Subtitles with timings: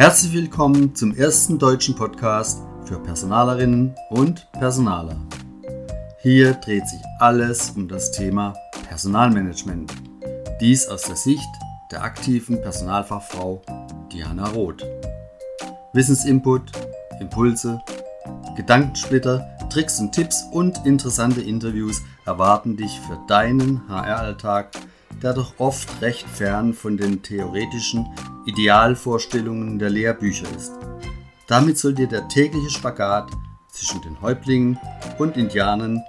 [0.00, 5.14] Herzlich willkommen zum ersten deutschen Podcast für Personalerinnen und Personaler.
[6.22, 8.54] Hier dreht sich alles um das Thema
[8.88, 9.92] Personalmanagement.
[10.58, 11.50] Dies aus der Sicht
[11.92, 13.60] der aktiven Personalfachfrau
[14.10, 14.86] Diana Roth.
[15.92, 16.72] Wissensinput,
[17.20, 17.78] Impulse,
[18.56, 24.70] Gedankensplitter, Tricks und Tipps und interessante Interviews erwarten dich für deinen HR-Alltag,
[25.22, 28.06] der doch oft recht fern von den theoretischen
[28.46, 30.72] Idealvorstellungen der Lehrbücher ist.
[31.46, 33.30] Damit soll dir der tägliche Spagat
[33.70, 34.78] zwischen den Häuptlingen
[35.18, 36.02] und Indianern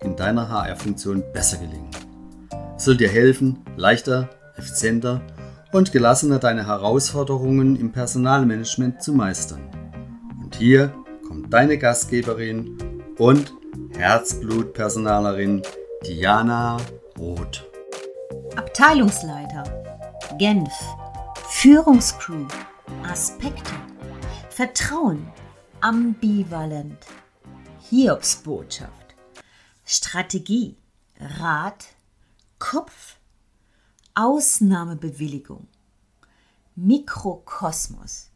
[0.00, 1.90] in deiner HR-Funktion besser gelingen.
[2.76, 5.22] Es soll dir helfen, leichter, effizienter
[5.72, 9.62] und gelassener deine Herausforderungen im Personalmanagement zu meistern.
[10.42, 10.94] Und hier
[11.26, 12.78] kommt deine Gastgeberin
[13.18, 13.52] und
[13.96, 15.62] Herzblutpersonalerin
[16.06, 16.78] Diana
[17.18, 17.67] Roth.
[18.58, 19.62] Abteilungsleiter
[20.36, 20.72] Genf
[21.48, 22.44] Führungscrew
[23.04, 23.72] Aspekte
[24.50, 25.30] Vertrauen
[25.80, 27.06] ambivalent
[27.88, 29.14] Hiobsbotschaft
[29.84, 30.76] Strategie
[31.38, 31.86] Rat
[32.58, 33.18] Kopf
[34.16, 35.68] Ausnahmebewilligung
[36.74, 38.28] Mikrokosmos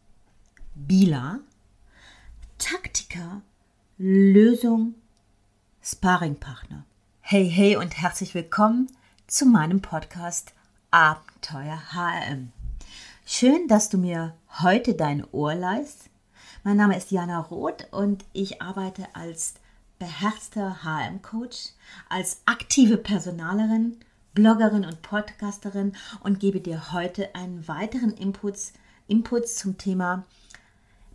[0.76, 1.40] Bila
[2.58, 3.42] Taktiker
[3.98, 4.94] Lösung
[5.82, 6.84] Sparringpartner.
[7.22, 8.86] Hey hey und herzlich willkommen
[9.32, 10.52] zu meinem Podcast
[10.90, 12.52] Abenteuer HRM.
[13.24, 16.10] Schön, dass du mir heute dein Ohr leist.
[16.64, 19.54] Mein Name ist Jana Roth und ich arbeite als
[19.98, 21.70] beherzter HM-Coach,
[22.10, 23.96] als aktive Personalerin,
[24.34, 28.74] Bloggerin und Podcasterin und gebe dir heute einen weiteren Inputs,
[29.08, 30.26] Inputs zum Thema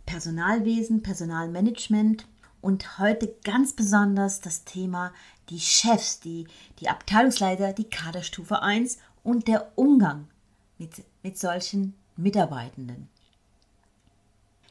[0.06, 2.26] Personalwesen, Personalmanagement
[2.62, 5.12] und heute ganz besonders das Thema
[5.50, 6.46] die Chefs, die,
[6.80, 10.28] die Abteilungsleiter, die Kaderstufe 1 und der Umgang
[10.78, 13.08] mit, mit solchen Mitarbeitenden.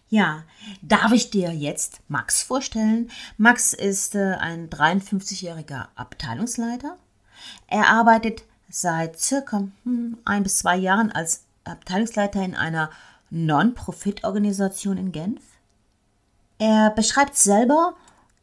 [0.09, 0.43] Ja,
[0.81, 3.11] darf ich dir jetzt Max vorstellen?
[3.37, 6.97] Max ist äh, ein 53-jähriger Abteilungsleiter.
[7.67, 12.89] Er arbeitet seit circa hm, ein bis zwei Jahren als Abteilungsleiter in einer
[13.29, 15.41] Non-Profit-Organisation in Genf.
[16.57, 17.95] Er beschreibt selber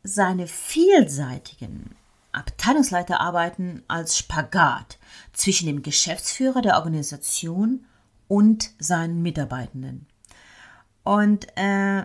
[0.03, 1.97] seine vielseitigen
[2.34, 4.99] Abteilungsleiterarbeiten als Spagat
[5.33, 7.84] zwischen dem Geschäftsführer der Organisation
[8.28, 10.06] und seinen Mitarbeitenden.
[11.03, 12.05] Und äh,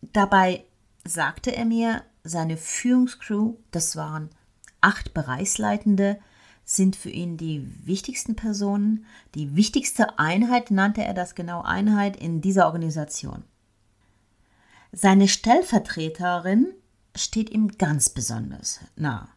[0.00, 0.64] dabei
[1.04, 4.30] sagte er mir, seine Führungscrew, das waren
[4.80, 6.18] acht Bereichsleitende,
[6.64, 9.04] sind für ihn die wichtigsten Personen,
[9.34, 13.44] die wichtigste Einheit nannte er das genau Einheit in dieser Organisation.
[14.92, 16.72] Seine Stellvertreterin
[17.16, 19.28] steht ihm ganz besonders nah.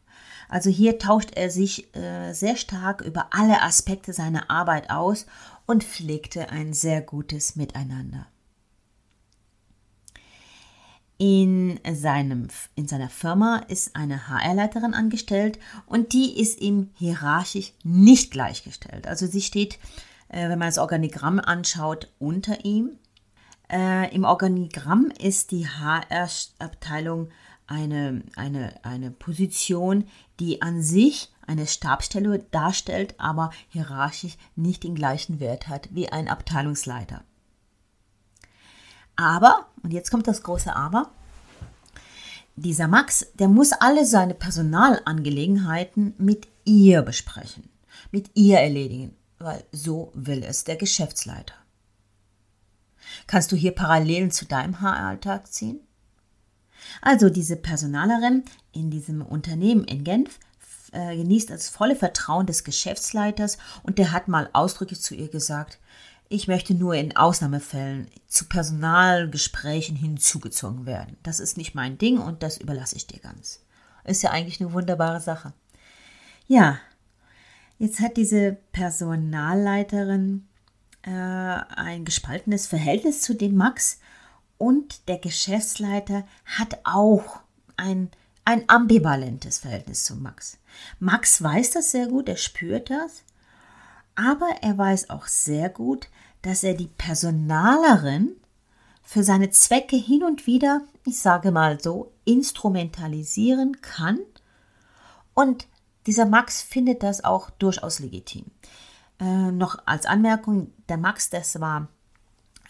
[0.49, 5.25] Also hier tauscht er sich äh, sehr stark über alle Aspekte seiner Arbeit aus
[5.65, 8.27] und pflegte ein sehr gutes Miteinander.
[11.17, 18.31] In, seinem, in seiner Firma ist eine HR-Leiterin angestellt und die ist ihm hierarchisch nicht
[18.31, 19.07] gleichgestellt.
[19.07, 19.79] Also sie steht,
[20.27, 22.99] äh, wenn man das Organigramm anschaut, unter ihm.
[23.71, 27.29] Äh, Im Organigramm ist die HR-Abteilung
[27.65, 30.05] eine, eine, eine Position,
[30.39, 36.27] die an sich eine Stabsstelle darstellt, aber hierarchisch nicht den gleichen Wert hat wie ein
[36.27, 37.23] Abteilungsleiter.
[39.15, 41.11] Aber, und jetzt kommt das große Aber,
[42.55, 47.69] dieser Max, der muss alle seine Personalangelegenheiten mit ihr besprechen,
[48.11, 51.53] mit ihr erledigen, weil so will es der Geschäftsleiter.
[53.27, 55.79] Kannst du hier Parallelen zu deinem HR-Alltag ziehen?
[57.01, 58.43] Also diese Personalerin
[58.75, 60.39] in diesem Unternehmen in Genf
[60.91, 65.79] äh, genießt das volle Vertrauen des Geschäftsleiters und der hat mal ausdrücklich zu ihr gesagt,
[66.27, 71.17] ich möchte nur in Ausnahmefällen zu Personalgesprächen hinzugezogen werden.
[71.23, 73.61] Das ist nicht mein Ding und das überlasse ich dir ganz.
[74.03, 75.53] Ist ja eigentlich eine wunderbare Sache.
[76.47, 76.79] Ja,
[77.77, 80.47] jetzt hat diese Personalleiterin
[81.03, 83.99] äh, ein gespaltenes Verhältnis zu dem Max
[84.57, 87.39] und der Geschäftsleiter hat auch
[87.77, 88.09] ein,
[88.45, 90.57] ein ambivalentes Verhältnis zu Max.
[90.99, 93.23] Max weiß das sehr gut, er spürt das,
[94.15, 96.07] aber er weiß auch sehr gut,
[96.43, 98.35] dass er die Personalerin
[99.03, 104.19] für seine Zwecke hin und wieder, ich sage mal so, instrumentalisieren kann.
[105.33, 105.67] Und
[106.05, 108.45] dieser Max findet das auch durchaus legitim.
[109.19, 111.87] Äh, noch als Anmerkung, der Max, das war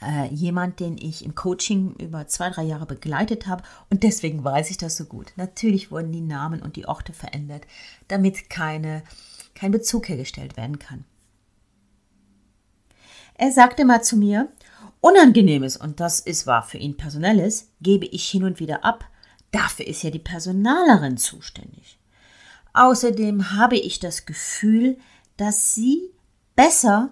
[0.01, 4.69] äh, jemand, den ich im Coaching über zwei, drei Jahre begleitet habe und deswegen weiß
[4.71, 5.33] ich das so gut.
[5.35, 7.65] Natürlich wurden die Namen und die Orte verändert,
[8.07, 9.03] damit keine,
[9.53, 11.05] kein Bezug hergestellt werden kann.
[13.35, 14.49] Er sagte mal zu mir,
[15.01, 19.05] Unangenehmes, und das ist wahr für ihn Personelles, gebe ich hin und wieder ab.
[19.51, 21.99] Dafür ist ja die Personalerin zuständig.
[22.73, 24.97] Außerdem habe ich das Gefühl,
[25.37, 26.09] dass sie
[26.55, 27.11] besser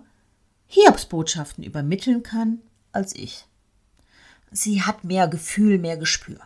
[0.66, 2.62] Hiobsbotschaften übermitteln kann
[2.94, 3.46] als ich.
[4.52, 6.40] Sie hat mehr Gefühl, mehr Gespür.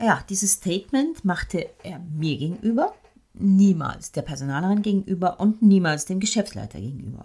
[0.00, 2.94] Ja, dieses Statement machte er mir gegenüber,
[3.34, 7.24] niemals der Personalerin gegenüber und niemals dem Geschäftsleiter gegenüber.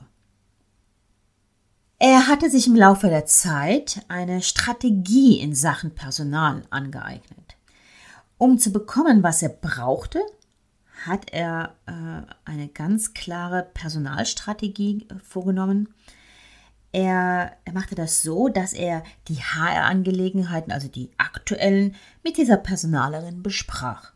[2.00, 7.58] Er hatte sich im Laufe der Zeit eine Strategie in Sachen Personal angeeignet.
[8.38, 10.22] Um zu bekommen, was er brauchte,
[11.08, 15.94] hat er äh, eine ganz klare Personalstrategie äh, vorgenommen.
[16.92, 24.14] Er, machte das so, dass er die HR-Angelegenheiten, also die aktuellen, mit dieser Personalerin besprach.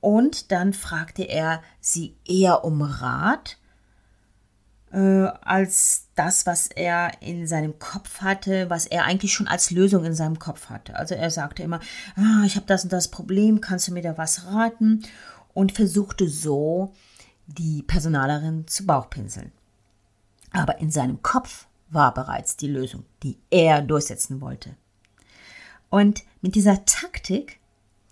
[0.00, 3.56] Und dann fragte er sie eher um Rat
[4.92, 10.04] äh, als das, was er in seinem Kopf hatte, was er eigentlich schon als Lösung
[10.04, 10.96] in seinem Kopf hatte.
[10.96, 11.80] Also er sagte immer,
[12.16, 15.02] ah, ich habe das und das Problem, kannst du mir da was raten?
[15.54, 16.92] und versuchte so,
[17.46, 19.52] die Personalerin zu Bauchpinseln.
[20.54, 24.76] Aber in seinem Kopf war bereits die Lösung, die er durchsetzen wollte.
[25.90, 27.58] Und mit dieser Taktik,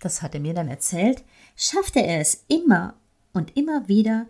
[0.01, 1.25] das hat er mir dann erzählt,
[1.57, 2.95] schaffte er es immer
[3.33, 4.27] und immer wieder,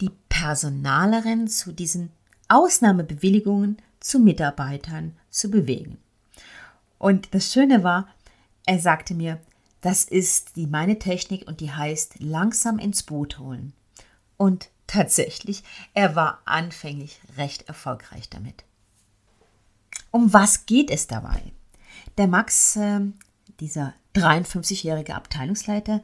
[0.00, 2.10] die Personalerin zu diesen
[2.48, 5.98] Ausnahmebewilligungen zu Mitarbeitern zu bewegen.
[6.98, 8.08] Und das Schöne war,
[8.64, 9.40] er sagte mir,
[9.80, 13.72] das ist die meine Technik und die heißt langsam ins Boot holen.
[14.36, 15.62] Und tatsächlich,
[15.94, 18.64] er war anfänglich recht erfolgreich damit.
[20.10, 21.40] Um was geht es dabei?
[22.18, 23.00] Der Max, äh,
[23.60, 26.02] dieser 53-jährige Abteilungsleiter,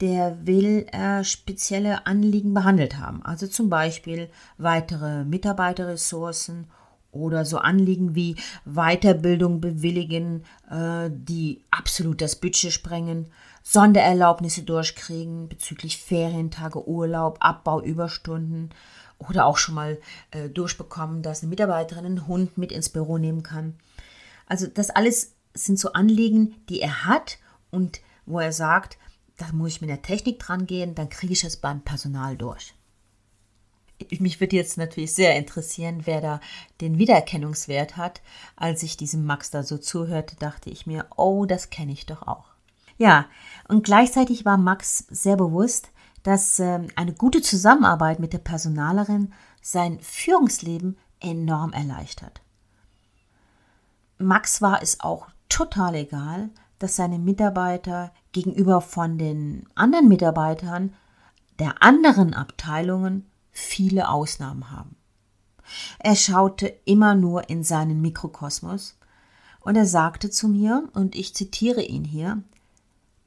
[0.00, 3.22] der will äh, spezielle Anliegen behandelt haben.
[3.24, 6.66] Also zum Beispiel weitere Mitarbeiterressourcen
[7.12, 13.26] oder so Anliegen wie Weiterbildung bewilligen, äh, die absolut das Budget sprengen,
[13.68, 18.70] Sondererlaubnisse durchkriegen bezüglich Ferientage, Urlaub, Abbau, Überstunden
[19.18, 19.98] oder auch schon mal
[20.30, 23.74] äh, durchbekommen, dass eine Mitarbeiterin einen Hund mit ins Büro nehmen kann.
[24.46, 27.38] Also das alles sind so Anliegen, die er hat
[27.70, 28.98] und wo er sagt,
[29.36, 32.72] da muss ich mit der Technik dran gehen, dann kriege ich es beim Personal durch
[34.20, 36.40] mich würde jetzt natürlich sehr interessieren, wer da
[36.80, 38.20] den Wiedererkennungswert hat.
[38.54, 42.22] Als ich diesem Max da so zuhörte, dachte ich mir, oh, das kenne ich doch
[42.22, 42.55] auch.
[42.98, 43.26] Ja,
[43.68, 45.90] und gleichzeitig war Max sehr bewusst,
[46.22, 52.40] dass äh, eine gute Zusammenarbeit mit der Personalerin sein Führungsleben enorm erleichtert.
[54.18, 60.94] Max war es auch total egal, dass seine Mitarbeiter gegenüber von den anderen Mitarbeitern
[61.58, 64.96] der anderen Abteilungen viele Ausnahmen haben.
[65.98, 68.98] Er schaute immer nur in seinen Mikrokosmos
[69.60, 72.42] und er sagte zu mir, und ich zitiere ihn hier,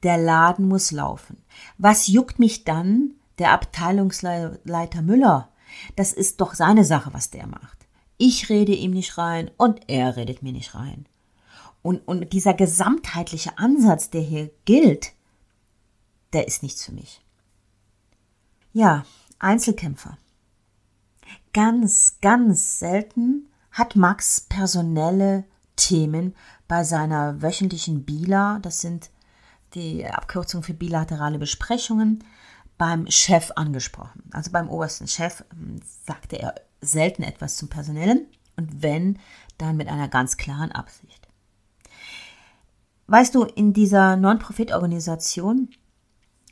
[0.02, 1.42] der Laden muss laufen.
[1.78, 5.48] Was juckt mich dann der Abteilungsleiter Müller?
[5.96, 7.86] Das ist doch seine Sache, was der macht.
[8.16, 11.06] Ich rede ihm nicht rein und er redet mir nicht rein.
[11.82, 15.12] Und, und dieser gesamtheitliche Ansatz, der hier gilt,
[16.32, 17.22] der ist nichts für mich.
[18.72, 19.04] Ja,
[19.38, 20.18] Einzelkämpfer.
[21.52, 25.44] Ganz, ganz selten hat Max personelle
[25.76, 26.34] Themen
[26.68, 29.10] bei seiner wöchentlichen BILA, das sind
[29.74, 32.24] die Abkürzung für bilaterale Besprechungen,
[32.78, 34.22] beim Chef angesprochen.
[34.32, 39.18] Also beim obersten Chef hm, sagte er selten etwas zum Personellen und wenn,
[39.58, 41.28] dann mit einer ganz klaren Absicht.
[43.06, 45.68] Weißt du, in dieser Non-Profit-Organisation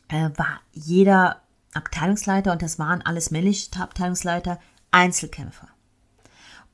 [0.09, 1.41] äh, war jeder
[1.73, 4.59] Abteilungsleiter, und das waren alles männliche Abteilungsleiter,
[4.91, 5.69] Einzelkämpfer.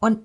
[0.00, 0.18] Und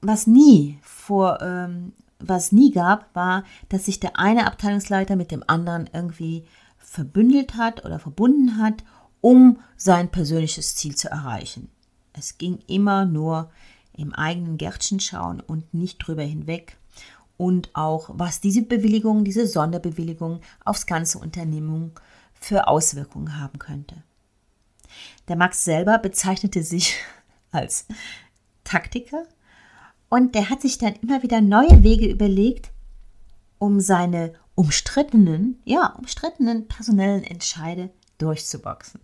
[0.00, 5.44] was nie vor, ähm, was nie gab, war, dass sich der eine Abteilungsleiter mit dem
[5.46, 6.44] anderen irgendwie
[6.78, 8.84] verbündelt hat oder verbunden hat,
[9.20, 11.70] um sein persönliches Ziel zu erreichen.
[12.12, 13.50] Es ging immer nur
[13.92, 16.78] im eigenen Gärtchen schauen und nicht drüber hinweg.
[17.36, 21.92] Und auch, was diese Bewilligung, diese Sonderbewilligung aufs ganze Unternehmen
[22.32, 24.02] für Auswirkungen haben könnte.
[25.28, 26.96] Der Max selber bezeichnete sich
[27.52, 27.86] als
[28.64, 29.24] Taktiker
[30.08, 32.70] und der hat sich dann immer wieder neue Wege überlegt,
[33.58, 39.00] um seine umstrittenen, ja, umstrittenen personellen Entscheide durchzuboxen.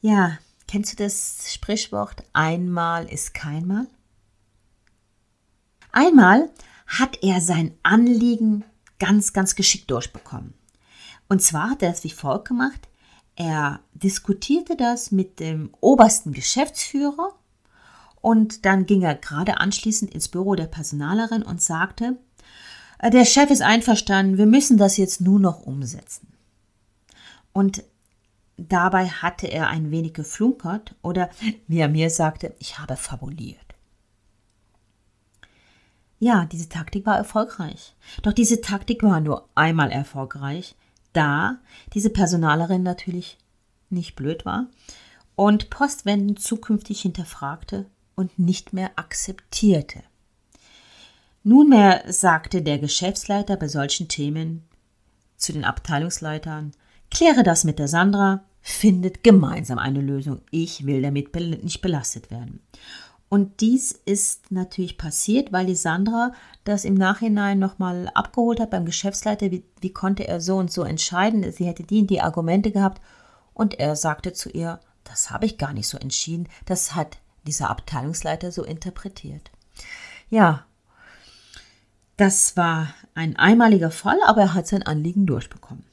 [0.00, 3.86] Ja, kennst du das Sprichwort einmal ist keinmal?
[5.90, 6.50] Einmal
[6.86, 8.64] hat er sein Anliegen
[8.98, 10.54] ganz, ganz geschickt durchbekommen.
[11.28, 12.88] Und zwar hat er es wie folgt gemacht.
[13.36, 17.37] Er diskutierte das mit dem obersten Geschäftsführer
[18.20, 22.16] Und dann ging er gerade anschließend ins Büro der Personalerin und sagte,
[22.98, 26.28] äh, der Chef ist einverstanden, wir müssen das jetzt nur noch umsetzen.
[27.52, 27.82] Und
[28.56, 31.30] dabei hatte er ein wenig geflunkert oder,
[31.66, 33.58] wie er mir sagte, ich habe fabuliert.
[36.20, 37.94] Ja, diese Taktik war erfolgreich.
[38.22, 40.74] Doch diese Taktik war nur einmal erfolgreich,
[41.12, 41.58] da
[41.94, 43.38] diese Personalerin natürlich
[43.88, 44.66] nicht blöd war
[45.36, 47.86] und postwendend zukünftig hinterfragte
[48.18, 50.02] und nicht mehr akzeptierte.
[51.44, 54.64] Nunmehr sagte der Geschäftsleiter bei solchen Themen
[55.36, 56.72] zu den Abteilungsleitern,
[57.10, 60.40] kläre das mit der Sandra, findet gemeinsam eine Lösung.
[60.50, 62.60] Ich will damit nicht belastet werden.
[63.28, 66.32] Und dies ist natürlich passiert, weil die Sandra
[66.64, 69.50] das im Nachhinein nochmal abgeholt hat beim Geschäftsleiter.
[69.50, 71.50] Wie, wie, konnte er so und so entscheiden?
[71.52, 73.00] Sie hätte die und die Argumente gehabt.
[73.54, 76.48] Und er sagte zu ihr, das habe ich gar nicht so entschieden.
[76.64, 79.50] Das hat dieser Abteilungsleiter so interpretiert.
[80.30, 80.64] Ja,
[82.16, 85.84] das war ein einmaliger Fall, aber er hat sein Anliegen durchbekommen.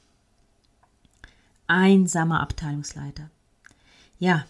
[1.67, 3.29] Einsamer Abteilungsleiter.
[4.17, 4.45] Ja,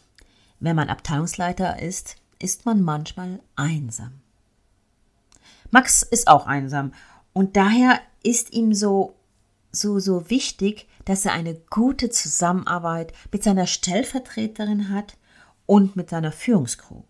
[0.59, 4.21] wenn man Abteilungsleiter ist, ist man manchmal einsam.
[5.71, 6.93] Max ist auch einsam
[7.33, 9.15] und daher ist ihm so
[9.71, 15.17] so so wichtig, dass er eine gute Zusammenarbeit mit seiner Stellvertreterin hat
[15.65, 17.03] und mit seiner Führungskrew.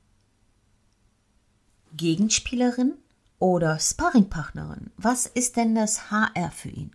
[1.95, 2.93] Gegenspielerin
[3.39, 4.91] oder Sparringpartnerin?
[4.97, 6.91] Was ist denn das HR für ihn?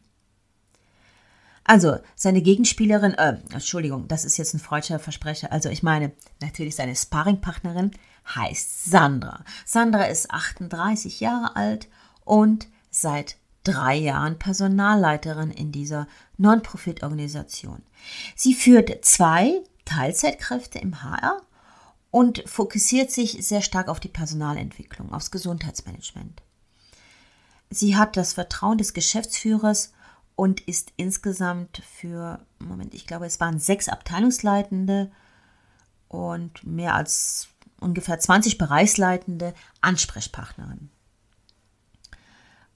[1.64, 5.52] Also, seine Gegenspielerin, äh, Entschuldigung, das ist jetzt ein freudscher Versprecher.
[5.52, 7.92] Also, ich meine, natürlich seine Sparringpartnerin
[8.34, 9.44] heißt Sandra.
[9.64, 11.88] Sandra ist 38 Jahre alt
[12.24, 17.82] und seit drei Jahren Personalleiterin in dieser Non-Profit-Organisation.
[18.34, 21.42] Sie führt zwei Teilzeitkräfte im HR
[22.10, 26.42] und fokussiert sich sehr stark auf die Personalentwicklung, aufs Gesundheitsmanagement.
[27.70, 29.92] Sie hat das Vertrauen des Geschäftsführers
[30.34, 35.12] und ist insgesamt für, Moment, ich glaube, es waren sechs Abteilungsleitende
[36.08, 37.48] und mehr als
[37.78, 40.90] ungefähr 20 Bereichsleitende Ansprechpartnerin.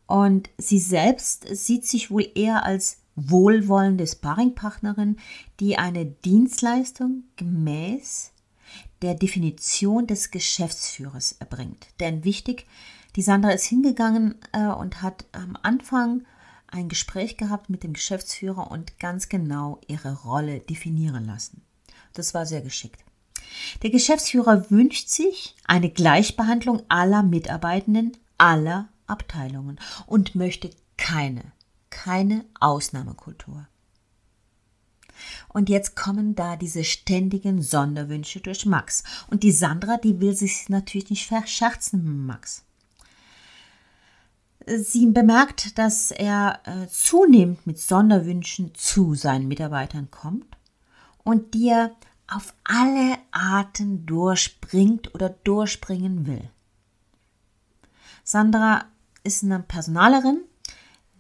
[0.07, 5.17] Und sie selbst sieht sich wohl eher als wohlwollende Sparringpartnerin,
[5.61, 8.34] die eine Dienstleistung gemäß
[9.03, 11.87] der Definition des Geschäftsführers erbringt.
[12.01, 12.67] Denn wichtig,
[13.17, 16.25] die Sandra ist hingegangen äh, und hat am Anfang
[16.67, 21.63] ein Gespräch gehabt mit dem Geschäftsführer und ganz genau ihre Rolle definieren lassen.
[22.15, 23.05] Das war sehr geschickt.
[23.83, 31.53] Der Geschäftsführer wünscht sich eine Gleichbehandlung aller Mitarbeitenden aller Abteilungen und möchte keine,
[31.91, 33.69] keine Ausnahmekultur.
[35.49, 39.02] Und jetzt kommen da diese ständigen Sonderwünsche durch Max.
[39.28, 42.64] Und die Sandra, die will sich natürlich nicht verscherzen mit Max.
[44.66, 50.57] Sie bemerkt, dass er äh, zunehmend mit Sonderwünschen zu seinen Mitarbeitern kommt
[51.23, 51.90] und die er
[52.26, 56.50] auf alle Arten durchspringt oder durchspringen will.
[58.23, 58.87] Sandra
[59.23, 60.43] ist eine Personalerin,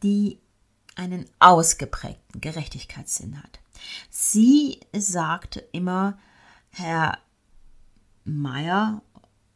[0.02, 0.38] die
[0.96, 3.60] einen ausgeprägten Gerechtigkeitssinn hat.
[4.10, 6.18] Sie sagt immer,
[6.70, 7.18] Herr
[8.24, 9.02] Meier,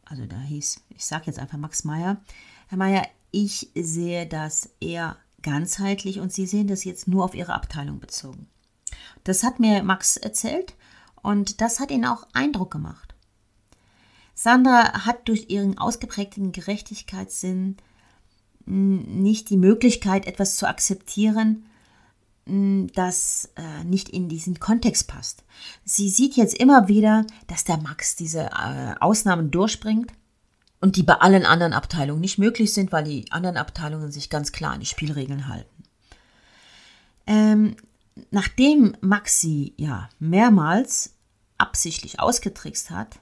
[0.05, 2.21] also da hieß, ich sage jetzt einfach Max Meier,
[2.69, 7.55] Herr Meier, ich sehe das eher ganzheitlich und Sie sehen das jetzt nur auf Ihre
[7.55, 8.49] Abteilung bezogen.
[9.25, 10.75] Das hat mir Max erzählt
[11.23, 13.15] und das hat ihn auch Eindruck gemacht.
[14.35, 17.77] Sandra hat durch ihren ausgeprägten Gerechtigkeitssinn
[18.67, 21.67] nicht die Möglichkeit, etwas zu akzeptieren,
[22.49, 25.45] das äh, nicht in diesen Kontext passt.
[25.85, 30.13] Sie sieht jetzt immer wieder, dass der Max diese äh, Ausnahmen durchbringt
[30.81, 34.53] und die bei allen anderen Abteilungen nicht möglich sind, weil die anderen Abteilungen sich ganz
[34.53, 35.85] klar an die Spielregeln halten.
[37.27, 37.77] Ähm,
[38.31, 41.15] nachdem Max sie ja mehrmals
[41.59, 43.19] absichtlich ausgetrickst hat,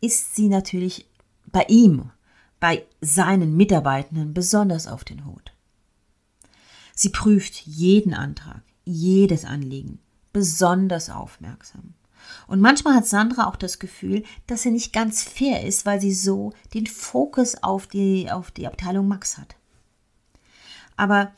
[0.00, 1.06] ist sie natürlich
[1.46, 2.10] bei ihm,
[2.58, 5.52] bei seinen Mitarbeitenden besonders auf den Hut.
[6.94, 9.98] Sie prüft jeden Antrag, jedes Anliegen,
[10.32, 11.94] besonders aufmerksam.
[12.46, 16.12] Und manchmal hat Sandra auch das Gefühl, dass sie nicht ganz fair ist, weil sie
[16.12, 19.56] so den Fokus auf die, auf die Abteilung Max hat.
[20.96, 21.32] Aber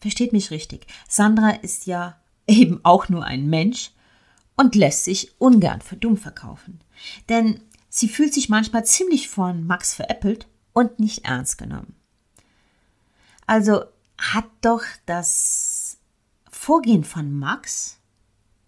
[0.00, 3.90] versteht mich richtig, Sandra ist ja eben auch nur ein Mensch
[4.56, 6.80] und lässt sich ungern für dumm verkaufen.
[7.28, 11.94] Denn sie fühlt sich manchmal ziemlich von Max veräppelt und nicht ernst genommen.
[13.46, 13.84] Also
[14.18, 15.98] hat doch das
[16.50, 17.98] Vorgehen von Max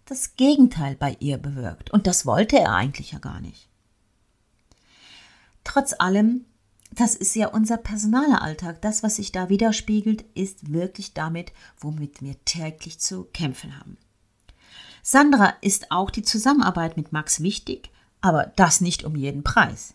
[0.05, 1.91] das Gegenteil bei ihr bewirkt.
[1.91, 3.69] Und das wollte er eigentlich ja gar nicht.
[5.63, 6.45] trotz allem,
[6.91, 8.81] das ist ja unser personaler Alltag.
[8.81, 13.97] Das, was sich da widerspiegelt, ist wirklich damit, womit wir täglich zu kämpfen haben.
[15.03, 19.93] Sandra ist auch die Zusammenarbeit mit Max wichtig, aber das nicht um jeden Preis.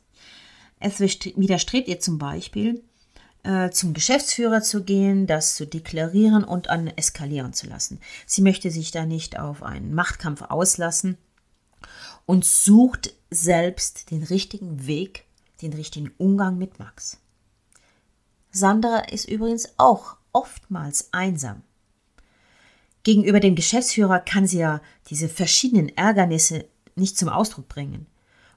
[0.79, 2.85] Es widerstrebt ihr zum Beispiel,
[3.45, 8.01] äh, zum Geschäftsführer zu gehen, das zu deklarieren und an eskalieren zu lassen.
[8.27, 11.19] Sie möchte sich da nicht auf einen Machtkampf auslassen
[12.27, 15.25] und sucht selbst den richtigen Weg,
[15.61, 17.19] den richtigen Umgang mit Max.
[18.51, 21.63] Sandra ist übrigens auch oftmals einsam.
[23.03, 28.07] Gegenüber dem Geschäftsführer kann sie ja diese verschiedenen Ärgernisse nicht zum Ausdruck bringen.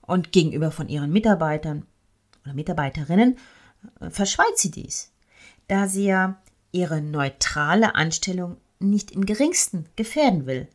[0.01, 1.87] Und gegenüber von ihren Mitarbeitern
[2.43, 3.37] oder Mitarbeiterinnen
[4.09, 5.11] verschweigt sie dies,
[5.67, 10.67] da sie ja ihre neutrale Anstellung nicht im geringsten gefährden will.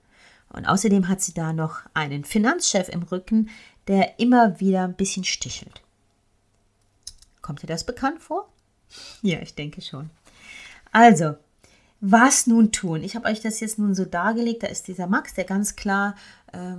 [0.52, 3.50] Und außerdem hat sie da noch einen Finanzchef im Rücken,
[3.86, 5.82] der immer wieder ein bisschen stichelt.
[7.42, 8.48] Kommt dir das bekannt vor?
[9.22, 10.10] Ja, ich denke schon.
[10.92, 11.36] Also,
[12.00, 13.02] was nun tun?
[13.02, 14.62] Ich habe euch das jetzt nun so dargelegt.
[14.62, 16.16] Da ist dieser Max, der ganz klar
[16.52, 16.76] äh,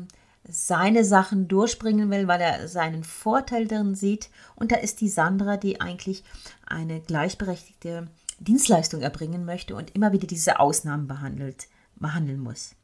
[0.47, 4.29] seine Sachen durchbringen will, weil er seinen Vorteil darin sieht.
[4.55, 6.23] Und da ist die Sandra, die eigentlich
[6.65, 8.07] eine gleichberechtigte
[8.39, 12.75] Dienstleistung erbringen möchte und immer wieder diese Ausnahmen behandelt, behandeln muss.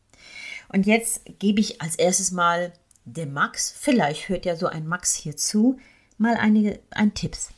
[0.69, 2.73] Und jetzt gebe ich als erstes mal
[3.05, 5.79] dem Max, vielleicht hört ja so ein Max hier zu,
[6.17, 7.49] mal einige ein Tipps.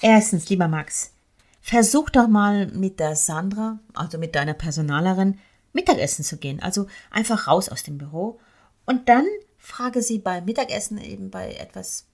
[0.00, 1.12] Erstens, lieber Max,
[1.60, 5.38] versuch doch mal mit der Sandra, also mit deiner Personalerin,
[5.72, 6.60] Mittagessen zu gehen.
[6.60, 8.40] Also einfach raus aus dem Büro
[8.86, 9.26] und dann
[9.58, 12.06] frage sie beim Mittagessen eben bei etwas,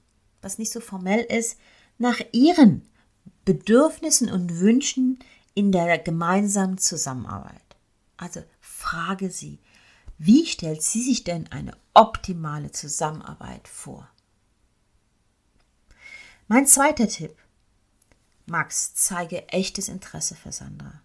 [0.42, 1.58] was nicht so formell ist,
[1.98, 2.88] nach ihren
[3.44, 5.18] Bedürfnissen und Wünschen
[5.54, 7.62] in der gemeinsamen Zusammenarbeit.
[8.16, 9.58] Also frage sie,
[10.18, 14.08] wie stellt sie sich denn eine optimale Zusammenarbeit vor?
[16.48, 17.36] Mein zweiter Tipp.
[18.46, 21.02] Max, zeige echtes Interesse für Sandra.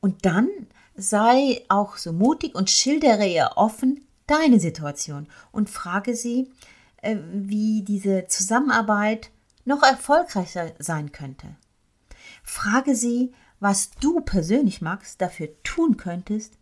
[0.00, 0.48] Und dann
[0.94, 6.50] sei auch so mutig und schildere ihr offen, deine Situation und frage sie,
[6.98, 9.30] äh, wie diese Zusammenarbeit
[9.64, 11.56] noch erfolgreicher sein könnte.
[12.42, 16.58] Frage sie, was du persönlich magst, dafür tun könntest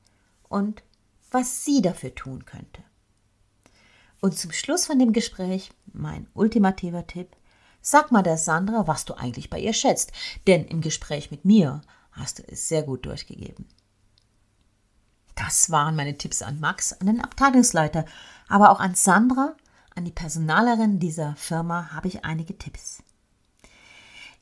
[0.49, 0.83] und
[1.31, 2.83] was sie dafür tun könnte.
[4.21, 7.37] Und zum Schluss von dem Gespräch mein ultimativer Tipp,
[7.81, 10.13] sag mal der Sandra, was du eigentlich bei ihr schätzt,
[10.47, 11.81] denn im Gespräch mit mir
[12.13, 13.67] hast du es sehr gut durchgegeben.
[15.47, 18.05] Das waren meine Tipps an Max, an den Abteilungsleiter,
[18.49, 19.57] aber auch an Sandra,
[19.95, 23.03] an die Personalerin dieser Firma habe ich einige Tipps.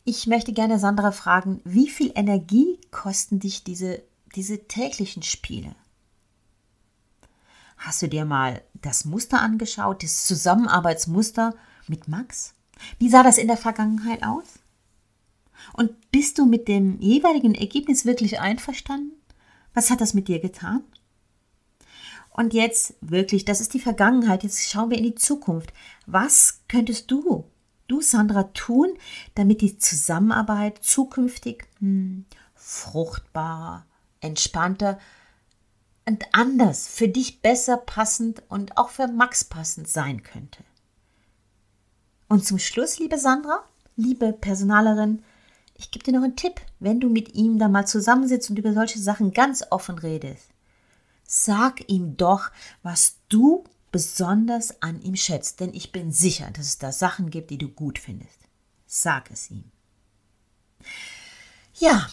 [0.05, 4.03] Ich möchte gerne Sandra fragen, wie viel Energie kosten dich diese,
[4.35, 5.77] diese täglichen Spiele?
[7.77, 11.55] Hast du dir mal das Muster angeschaut, das Zusammenarbeitsmuster
[11.87, 12.55] mit Max?
[12.99, 14.47] Wie sah das in der Vergangenheit aus?
[15.75, 19.18] Und bist du mit dem jeweiligen Ergebnis wirklich einverstanden?
[19.79, 20.83] Was hat das mit dir getan?
[22.33, 25.73] Und jetzt wirklich, das ist die Vergangenheit, jetzt schauen wir in die Zukunft.
[26.05, 27.45] Was könntest du,
[27.87, 28.89] du Sandra, tun,
[29.37, 32.25] damit die Zusammenarbeit zukünftig hm,
[32.57, 33.87] fruchtbarer,
[34.21, 34.99] entspannter
[36.07, 40.65] und anders, für dich besser passend und auch für Max passend sein könnte?
[42.29, 43.63] Und zum Schluss, liebe Sandra,
[43.95, 45.23] liebe Personalerin,
[45.79, 48.75] ich gebe dir noch einen Tipp, wenn du mit ihm da mal zusammensitzt und über
[48.75, 50.51] solche Sachen ganz offen redest.
[51.25, 52.51] Sag ihm doch,
[52.83, 57.51] was du besonders an ihm schätzt, denn ich bin sicher, dass es da Sachen gibt,
[57.51, 58.39] die du gut findest.
[58.87, 59.65] Sag es ihm.
[61.75, 62.09] Ja,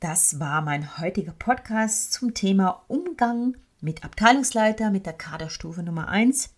[0.00, 6.50] das war mein heutiger Podcast zum Thema Umgang mit Abteilungsleiter mit der Kaderstufe Nummer 1.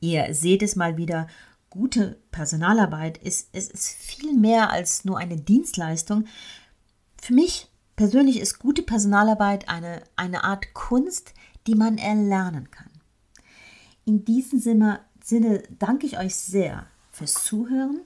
[0.00, 1.28] Ihr seht es mal wieder,
[1.74, 6.24] gute Personalarbeit ist, es ist viel mehr als nur eine Dienstleistung.
[7.20, 11.34] Für mich persönlich ist gute Personalarbeit eine, eine Art Kunst,
[11.66, 12.90] die man erlernen kann.
[14.04, 18.00] In diesem Sinne, Sinne danke ich euch sehr fürs Zuhören.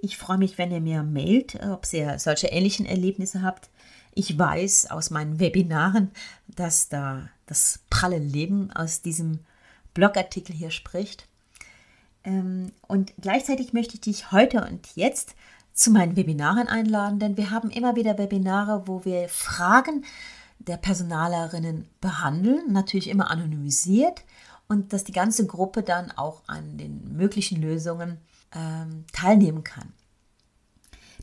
[0.00, 3.70] Ich freue mich, wenn ihr mir mailt, ob ihr solche ähnlichen Erlebnisse habt.
[4.14, 6.10] Ich weiß aus meinen Webinaren,
[6.48, 9.40] dass da das pralle Leben aus diesem
[9.94, 11.28] Blogartikel hier spricht.
[12.28, 15.34] Ähm, und gleichzeitig möchte ich dich heute und jetzt
[15.72, 20.04] zu meinen Webinaren einladen, denn wir haben immer wieder Webinare, wo wir Fragen
[20.58, 24.24] der Personalerinnen behandeln, natürlich immer anonymisiert
[24.66, 28.18] und dass die ganze Gruppe dann auch an den möglichen Lösungen
[28.54, 29.92] ähm, teilnehmen kann.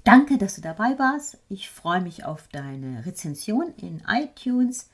[0.03, 1.37] Danke, dass du dabei warst.
[1.49, 4.89] Ich freue mich auf deine Rezension in iTunes.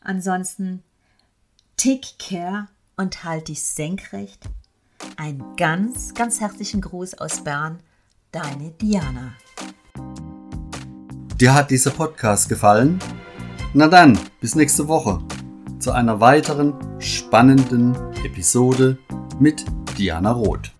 [0.00, 0.82] Ansonsten
[1.76, 4.48] take care und halt dich senkrecht
[5.16, 7.78] Einen ganz, ganz herzlichen Gruß aus Bern,
[8.32, 9.34] deine Diana.
[11.40, 12.98] Dir hat dieser Podcast gefallen?
[13.74, 15.20] Na dann, bis nächste Woche
[15.78, 18.98] zu einer weiteren spannenden Episode
[19.38, 19.64] mit
[19.96, 20.73] Diana Roth.